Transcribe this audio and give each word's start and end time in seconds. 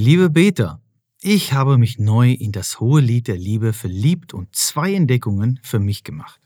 Liebe 0.00 0.30
Beter, 0.30 0.80
ich 1.20 1.54
habe 1.54 1.76
mich 1.76 1.98
neu 1.98 2.30
in 2.30 2.52
das 2.52 2.78
hohe 2.78 3.00
Lied 3.00 3.26
der 3.26 3.36
Liebe 3.36 3.72
verliebt 3.72 4.32
und 4.32 4.54
zwei 4.54 4.94
Entdeckungen 4.94 5.58
für 5.64 5.80
mich 5.80 6.04
gemacht. 6.04 6.40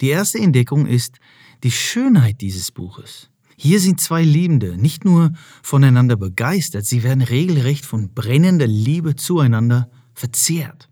Die 0.00 0.10
erste 0.10 0.38
Entdeckung 0.38 0.86
ist 0.86 1.18
die 1.64 1.72
Schönheit 1.72 2.42
dieses 2.42 2.70
Buches. 2.70 3.28
Hier 3.56 3.80
sind 3.80 4.00
zwei 4.00 4.22
Liebende 4.22 4.76
nicht 4.76 5.04
nur 5.04 5.32
voneinander 5.64 6.14
begeistert, 6.14 6.86
sie 6.86 7.02
werden 7.02 7.22
regelrecht 7.22 7.84
von 7.84 8.14
brennender 8.14 8.68
Liebe 8.68 9.16
zueinander 9.16 9.90
verzehrt. 10.14 10.88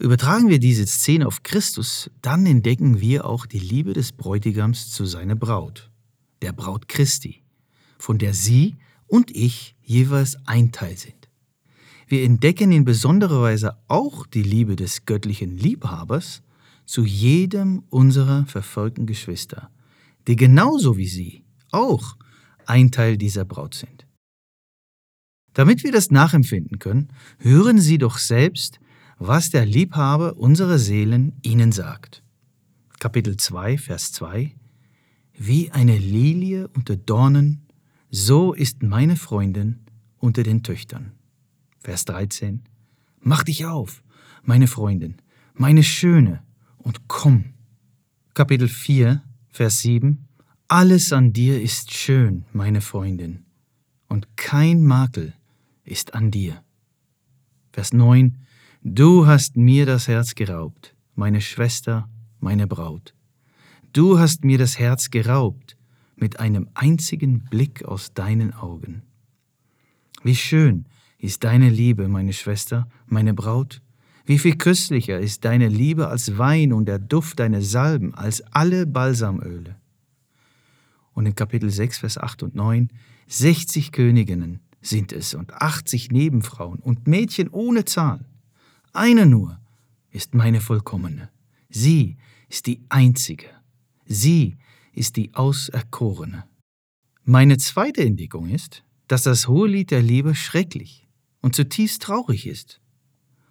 Übertragen 0.00 0.48
wir 0.48 0.58
diese 0.58 0.88
Szene 0.88 1.28
auf 1.28 1.44
Christus, 1.44 2.10
dann 2.22 2.44
entdecken 2.44 3.00
wir 3.00 3.24
auch 3.24 3.46
die 3.46 3.60
Liebe 3.60 3.92
des 3.92 4.10
Bräutigams 4.10 4.90
zu 4.90 5.04
seiner 5.04 5.36
Braut, 5.36 5.92
der 6.42 6.50
Braut 6.52 6.88
Christi, 6.88 7.44
von 8.00 8.18
der 8.18 8.34
sie 8.34 8.74
und 9.10 9.34
ich 9.34 9.76
jeweils 9.82 10.38
ein 10.46 10.72
Teil 10.72 10.96
sind. 10.96 11.28
Wir 12.06 12.24
entdecken 12.24 12.72
in 12.72 12.84
besonderer 12.84 13.42
Weise 13.42 13.76
auch 13.88 14.26
die 14.26 14.42
Liebe 14.42 14.76
des 14.76 15.04
göttlichen 15.04 15.56
Liebhabers 15.56 16.42
zu 16.86 17.04
jedem 17.04 17.84
unserer 17.90 18.46
verfolgten 18.46 19.06
Geschwister, 19.06 19.70
die 20.26 20.36
genauso 20.36 20.96
wie 20.96 21.06
sie 21.06 21.44
auch 21.70 22.16
ein 22.66 22.90
Teil 22.90 23.16
dieser 23.16 23.44
Braut 23.44 23.74
sind. 23.74 24.06
Damit 25.54 25.82
wir 25.82 25.92
das 25.92 26.10
nachempfinden 26.10 26.78
können, 26.78 27.08
hören 27.38 27.80
Sie 27.80 27.98
doch 27.98 28.18
selbst, 28.18 28.78
was 29.18 29.50
der 29.50 29.66
Liebhaber 29.66 30.36
unserer 30.36 30.78
Seelen 30.78 31.38
ihnen 31.42 31.72
sagt. 31.72 32.22
Kapitel 33.00 33.36
2, 33.36 33.78
Vers 33.78 34.12
2 34.12 34.54
Wie 35.36 35.70
eine 35.72 35.98
Lilie 35.98 36.68
unter 36.68 36.96
Dornen 36.96 37.66
so 38.10 38.52
ist 38.52 38.82
meine 38.82 39.16
Freundin 39.16 39.80
unter 40.18 40.42
den 40.42 40.62
Töchtern. 40.62 41.12
Vers 41.78 42.04
13. 42.04 42.62
Mach 43.20 43.44
dich 43.44 43.66
auf, 43.66 44.02
meine 44.42 44.66
Freundin, 44.66 45.16
meine 45.54 45.82
Schöne, 45.82 46.42
und 46.78 47.08
komm. 47.08 47.54
Kapitel 48.34 48.68
4, 48.68 49.22
Vers 49.48 49.80
7. 49.80 50.26
Alles 50.68 51.12
an 51.12 51.32
dir 51.32 51.60
ist 51.60 51.92
schön, 51.92 52.44
meine 52.52 52.80
Freundin, 52.80 53.44
und 54.08 54.36
kein 54.36 54.82
Makel 54.82 55.34
ist 55.84 56.14
an 56.14 56.30
dir. 56.30 56.62
Vers 57.72 57.92
9. 57.92 58.38
Du 58.82 59.26
hast 59.26 59.56
mir 59.56 59.84
das 59.86 60.08
Herz 60.08 60.34
geraubt, 60.34 60.94
meine 61.14 61.40
Schwester, 61.40 62.08
meine 62.38 62.66
Braut. 62.66 63.14
Du 63.92 64.18
hast 64.18 64.44
mir 64.44 64.58
das 64.58 64.78
Herz 64.78 65.10
geraubt, 65.10 65.76
mit 66.20 66.38
einem 66.38 66.68
einzigen 66.74 67.44
Blick 67.44 67.84
aus 67.84 68.14
deinen 68.14 68.52
Augen. 68.54 69.02
Wie 70.22 70.36
schön 70.36 70.86
ist 71.18 71.44
deine 71.44 71.68
Liebe, 71.68 72.08
meine 72.08 72.32
Schwester, 72.32 72.88
meine 73.06 73.34
Braut, 73.34 73.82
wie 74.26 74.38
viel 74.38 74.56
köstlicher 74.56 75.18
ist 75.18 75.44
deine 75.44 75.68
Liebe 75.68 76.08
als 76.08 76.38
Wein 76.38 76.72
und 76.72 76.86
der 76.86 76.98
Duft 76.98 77.40
deiner 77.40 77.62
Salben 77.62 78.14
als 78.14 78.42
alle 78.52 78.86
Balsamöle. 78.86 79.76
Und 81.14 81.26
in 81.26 81.34
Kapitel 81.34 81.70
6, 81.70 81.98
Vers 81.98 82.18
8 82.18 82.44
und 82.44 82.54
9, 82.54 82.90
60 83.26 83.92
Königinnen 83.92 84.60
sind 84.80 85.12
es 85.12 85.34
und 85.34 85.52
80 85.54 86.10
Nebenfrauen 86.10 86.78
und 86.78 87.06
Mädchen 87.06 87.48
ohne 87.48 87.84
Zahl. 87.84 88.24
Eine 88.92 89.26
nur 89.26 89.58
ist 90.10 90.34
meine 90.34 90.60
vollkommene. 90.60 91.28
Sie 91.68 92.16
ist 92.48 92.66
die 92.66 92.80
einzige. 92.88 93.46
Sie 94.06 94.56
ist 95.00 95.16
die 95.16 95.34
Auserkorene. 95.34 96.44
Meine 97.24 97.56
zweite 97.56 98.04
Entdeckung 98.04 98.50
ist, 98.50 98.84
dass 99.08 99.22
das 99.22 99.48
Hohelied 99.48 99.90
der 99.90 100.02
Liebe 100.02 100.34
schrecklich 100.34 101.08
und 101.40 101.56
zutiefst 101.56 102.02
traurig 102.02 102.46
ist. 102.46 102.82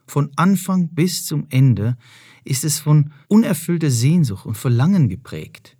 Von 0.05 0.29
Anfang 0.35 0.89
bis 0.89 1.25
zum 1.25 1.47
Ende 1.49 1.97
ist 2.43 2.63
es 2.63 2.79
von 2.79 3.13
unerfüllter 3.27 3.89
Sehnsucht 3.89 4.45
und 4.45 4.57
Verlangen 4.57 5.09
geprägt. 5.09 5.75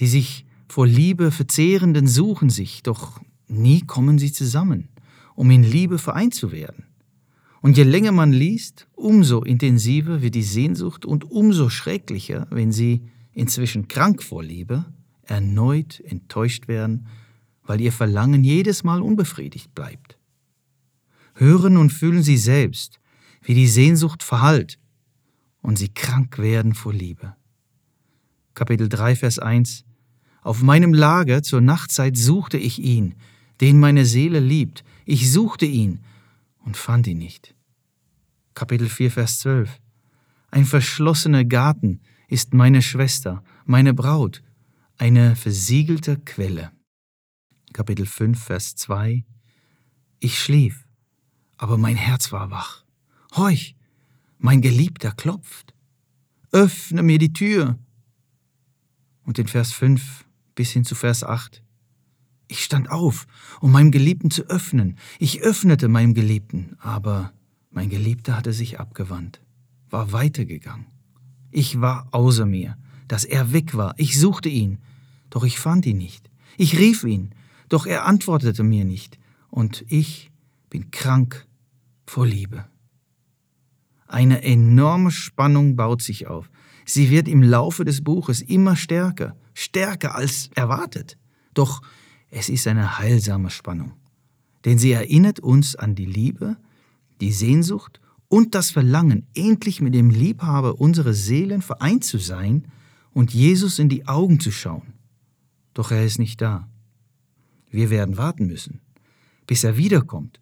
Die 0.00 0.08
sich 0.08 0.46
vor 0.68 0.88
Liebe 0.88 1.30
verzehrenden 1.30 2.08
suchen 2.08 2.50
sich, 2.50 2.82
doch 2.82 3.20
nie 3.46 3.82
kommen 3.82 4.18
sie 4.18 4.32
zusammen, 4.32 4.88
um 5.36 5.48
in 5.52 5.62
Liebe 5.62 5.98
vereint 5.98 6.34
zu 6.34 6.50
werden. 6.50 6.86
Und 7.60 7.76
je 7.76 7.84
länger 7.84 8.10
man 8.10 8.32
liest, 8.32 8.88
umso 8.94 9.42
intensiver 9.42 10.22
wird 10.22 10.34
die 10.34 10.42
Sehnsucht 10.42 11.04
und 11.04 11.30
umso 11.30 11.68
schrecklicher, 11.68 12.48
wenn 12.50 12.72
sie 12.72 13.02
inzwischen 13.32 13.88
krank 13.88 14.22
vor 14.22 14.42
Liebe, 14.42 14.84
erneut 15.22 16.00
enttäuscht 16.00 16.68
werden, 16.68 17.06
weil 17.64 17.80
ihr 17.80 17.92
Verlangen 17.92 18.44
jedes 18.44 18.84
Mal 18.84 19.02
unbefriedigt 19.02 19.74
bleibt. 19.74 20.18
Hören 21.34 21.76
und 21.76 21.90
fühlen 21.90 22.22
sie 22.22 22.36
selbst, 22.36 23.00
wie 23.42 23.54
die 23.54 23.68
Sehnsucht 23.68 24.22
verhallt 24.22 24.78
und 25.62 25.78
sie 25.78 25.88
krank 25.88 26.38
werden 26.38 26.74
vor 26.74 26.92
Liebe. 26.92 27.34
Kapitel 28.54 28.88
3, 28.88 29.16
Vers 29.16 29.38
1 29.38 29.84
Auf 30.42 30.62
meinem 30.62 30.92
Lager 30.92 31.42
zur 31.42 31.60
Nachtzeit 31.60 32.16
suchte 32.16 32.58
ich 32.58 32.78
ihn, 32.80 33.14
den 33.60 33.80
meine 33.80 34.04
Seele 34.04 34.40
liebt. 34.40 34.84
Ich 35.06 35.32
suchte 35.32 35.64
ihn 35.64 36.00
und 36.64 36.76
fand 36.76 37.06
ihn 37.06 37.18
nicht. 37.18 37.54
Kapitel 38.54 38.88
4, 38.88 39.10
Vers 39.10 39.38
12 39.40 39.80
Ein 40.50 40.64
verschlossener 40.64 41.44
Garten, 41.44 42.00
ist 42.32 42.54
meine 42.54 42.80
Schwester, 42.80 43.44
meine 43.66 43.92
Braut, 43.92 44.42
eine 44.96 45.36
versiegelte 45.36 46.16
Quelle. 46.16 46.72
Kapitel 47.74 48.06
5, 48.06 48.42
Vers 48.42 48.74
2 48.76 49.22
Ich 50.18 50.38
schlief, 50.38 50.88
aber 51.58 51.76
mein 51.76 51.96
Herz 51.96 52.32
war 52.32 52.50
wach. 52.50 52.86
Horch, 53.36 53.76
mein 54.38 54.62
Geliebter 54.62 55.12
klopft. 55.12 55.74
Öffne 56.52 57.02
mir 57.02 57.18
die 57.18 57.34
Tür. 57.34 57.78
Und 59.24 59.38
in 59.38 59.46
Vers 59.46 59.72
5 59.72 60.24
bis 60.54 60.70
hin 60.70 60.84
zu 60.84 60.94
Vers 60.94 61.24
8 61.24 61.62
ich 62.48 62.64
stand 62.64 62.90
auf, 62.90 63.26
um 63.60 63.72
meinem 63.72 63.90
Geliebten 63.90 64.30
zu 64.30 64.42
öffnen. 64.42 64.98
Ich 65.18 65.40
öffnete 65.40 65.88
meinem 65.88 66.12
Geliebten, 66.12 66.76
aber 66.80 67.32
mein 67.70 67.88
Geliebter 67.88 68.36
hatte 68.36 68.52
sich 68.52 68.78
abgewandt, 68.78 69.40
war 69.88 70.12
weitergegangen. 70.12 70.86
Ich 71.52 71.80
war 71.80 72.08
außer 72.10 72.46
mir, 72.46 72.76
dass 73.08 73.24
er 73.24 73.52
weg 73.52 73.76
war. 73.76 73.94
Ich 73.98 74.18
suchte 74.18 74.48
ihn, 74.48 74.78
doch 75.30 75.44
ich 75.44 75.58
fand 75.58 75.86
ihn 75.86 75.98
nicht. 75.98 76.30
Ich 76.56 76.78
rief 76.78 77.04
ihn, 77.04 77.34
doch 77.68 77.86
er 77.86 78.06
antwortete 78.06 78.62
mir 78.62 78.84
nicht. 78.84 79.18
Und 79.50 79.84
ich 79.88 80.32
bin 80.70 80.90
krank 80.90 81.46
vor 82.06 82.26
Liebe. 82.26 82.64
Eine 84.08 84.42
enorme 84.42 85.10
Spannung 85.10 85.76
baut 85.76 86.02
sich 86.02 86.26
auf. 86.26 86.50
Sie 86.86 87.10
wird 87.10 87.28
im 87.28 87.42
Laufe 87.42 87.84
des 87.84 88.02
Buches 88.02 88.40
immer 88.40 88.74
stärker, 88.74 89.36
stärker 89.54 90.14
als 90.14 90.50
erwartet. 90.54 91.18
Doch 91.54 91.82
es 92.30 92.48
ist 92.48 92.66
eine 92.66 92.98
heilsame 92.98 93.50
Spannung, 93.50 93.92
denn 94.64 94.78
sie 94.78 94.92
erinnert 94.92 95.40
uns 95.40 95.76
an 95.76 95.94
die 95.94 96.06
Liebe, 96.06 96.56
die 97.20 97.32
Sehnsucht 97.32 98.00
und 98.32 98.54
das 98.54 98.70
Verlangen, 98.70 99.26
endlich 99.34 99.82
mit 99.82 99.94
dem 99.94 100.08
Liebhaber 100.08 100.80
unserer 100.80 101.12
Seelen 101.12 101.60
vereint 101.60 102.02
zu 102.02 102.16
sein 102.16 102.66
und 103.12 103.34
Jesus 103.34 103.78
in 103.78 103.90
die 103.90 104.08
Augen 104.08 104.40
zu 104.40 104.50
schauen. 104.50 104.94
Doch 105.74 105.90
er 105.90 106.06
ist 106.06 106.18
nicht 106.18 106.40
da. 106.40 106.66
Wir 107.68 107.90
werden 107.90 108.16
warten 108.16 108.46
müssen, 108.46 108.80
bis 109.46 109.64
er 109.64 109.76
wiederkommt, 109.76 110.40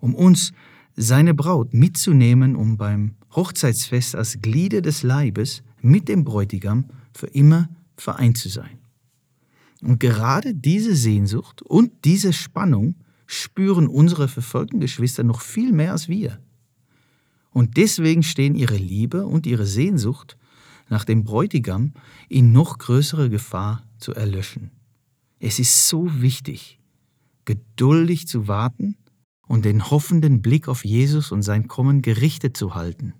um 0.00 0.14
uns, 0.14 0.52
seine 0.96 1.32
Braut, 1.32 1.72
mitzunehmen, 1.72 2.56
um 2.56 2.76
beim 2.76 3.14
Hochzeitsfest 3.34 4.16
als 4.16 4.42
Glieder 4.42 4.82
des 4.82 5.02
Leibes 5.02 5.62
mit 5.80 6.10
dem 6.10 6.24
Bräutigam 6.24 6.90
für 7.14 7.28
immer 7.28 7.70
vereint 7.96 8.36
zu 8.36 8.50
sein. 8.50 8.80
Und 9.80 9.98
gerade 9.98 10.54
diese 10.54 10.94
Sehnsucht 10.94 11.62
und 11.62 12.04
diese 12.04 12.34
Spannung 12.34 12.96
spüren 13.26 13.88
unsere 13.88 14.28
verfolgten 14.28 14.78
Geschwister 14.78 15.22
noch 15.22 15.40
viel 15.40 15.72
mehr 15.72 15.92
als 15.92 16.06
wir. 16.06 16.38
Und 17.52 17.76
deswegen 17.76 18.22
stehen 18.22 18.54
ihre 18.54 18.76
Liebe 18.76 19.26
und 19.26 19.46
ihre 19.46 19.66
Sehnsucht 19.66 20.36
nach 20.88 21.04
dem 21.04 21.24
Bräutigam 21.24 21.92
in 22.28 22.52
noch 22.52 22.78
größerer 22.78 23.28
Gefahr 23.28 23.82
zu 23.98 24.14
erlöschen. 24.14 24.70
Es 25.38 25.58
ist 25.58 25.88
so 25.88 26.20
wichtig, 26.20 26.78
geduldig 27.44 28.28
zu 28.28 28.48
warten 28.48 28.96
und 29.46 29.64
den 29.64 29.90
hoffenden 29.90 30.42
Blick 30.42 30.68
auf 30.68 30.84
Jesus 30.84 31.32
und 31.32 31.42
sein 31.42 31.66
Kommen 31.66 32.02
gerichtet 32.02 32.56
zu 32.56 32.74
halten. 32.74 33.14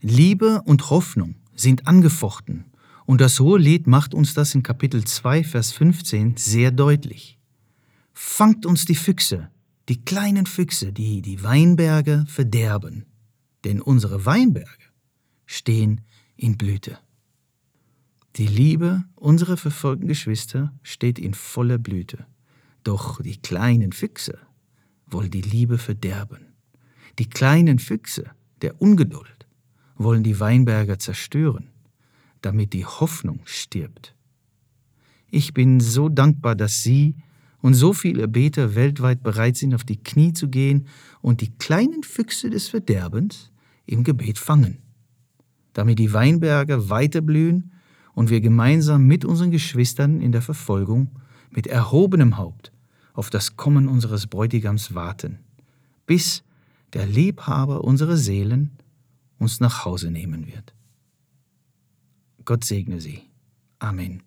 Liebe 0.00 0.62
und 0.62 0.90
Hoffnung 0.90 1.36
sind 1.54 1.86
angefochten 1.86 2.66
und 3.06 3.20
das 3.20 3.40
Hohe 3.40 3.58
Lied 3.58 3.86
macht 3.86 4.14
uns 4.14 4.34
das 4.34 4.54
in 4.54 4.62
Kapitel 4.62 5.04
2, 5.04 5.42
Vers 5.44 5.72
15 5.72 6.36
sehr 6.36 6.70
deutlich. 6.70 7.38
Fangt 8.12 8.66
uns 8.66 8.84
die 8.84 8.94
Füchse, 8.94 9.48
die 9.88 10.04
kleinen 10.04 10.46
Füchse, 10.46 10.92
die 10.92 11.22
die 11.22 11.42
Weinberge 11.42 12.24
verderben 12.28 13.06
denn 13.66 13.82
unsere 13.82 14.24
Weinberge 14.24 14.70
stehen 15.44 16.02
in 16.36 16.56
Blüte. 16.56 17.00
Die 18.36 18.46
Liebe 18.46 19.02
unserer 19.16 19.56
verfolgten 19.56 20.06
Geschwister 20.06 20.72
steht 20.84 21.18
in 21.18 21.34
voller 21.34 21.78
Blüte, 21.78 22.26
doch 22.84 23.20
die 23.20 23.36
kleinen 23.36 23.90
Füchse 23.90 24.38
wollen 25.08 25.32
die 25.32 25.42
Liebe 25.42 25.78
verderben. 25.78 26.54
Die 27.18 27.28
kleinen 27.28 27.80
Füchse 27.80 28.30
der 28.62 28.80
Ungeduld 28.80 29.48
wollen 29.96 30.22
die 30.22 30.38
Weinberge 30.38 30.98
zerstören, 30.98 31.70
damit 32.42 32.72
die 32.72 32.86
Hoffnung 32.86 33.40
stirbt. 33.46 34.14
Ich 35.28 35.54
bin 35.54 35.80
so 35.80 36.08
dankbar, 36.08 36.54
dass 36.54 36.84
Sie 36.84 37.16
und 37.62 37.74
so 37.74 37.92
viele 37.92 38.28
Beter 38.28 38.76
weltweit 38.76 39.24
bereit 39.24 39.56
sind, 39.56 39.74
auf 39.74 39.82
die 39.82 40.00
Knie 40.00 40.32
zu 40.32 40.48
gehen 40.48 40.86
und 41.20 41.40
die 41.40 41.50
kleinen 41.50 42.04
Füchse 42.04 42.48
des 42.48 42.68
Verderbens 42.68 43.50
im 43.86 44.04
Gebet 44.04 44.38
fangen, 44.38 44.78
damit 45.72 45.98
die 45.98 46.12
Weinberge 46.12 46.90
weiter 46.90 47.20
blühen 47.20 47.72
und 48.14 48.30
wir 48.30 48.40
gemeinsam 48.40 49.06
mit 49.06 49.24
unseren 49.24 49.50
Geschwistern 49.50 50.20
in 50.20 50.32
der 50.32 50.42
Verfolgung 50.42 51.10
mit 51.50 51.66
erhobenem 51.66 52.36
Haupt 52.36 52.72
auf 53.14 53.30
das 53.30 53.56
Kommen 53.56 53.88
unseres 53.88 54.26
Bräutigams 54.26 54.94
warten, 54.94 55.38
bis 56.06 56.42
der 56.92 57.06
Liebhaber 57.06 57.84
unserer 57.84 58.16
Seelen 58.16 58.70
uns 59.38 59.60
nach 59.60 59.84
Hause 59.84 60.10
nehmen 60.10 60.46
wird. 60.46 60.74
Gott 62.44 62.64
segne 62.64 63.00
Sie. 63.00 63.22
Amen. 63.78 64.25